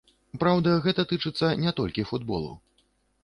[0.43, 2.51] Праўда, гэта тычыцца не толькі футболу.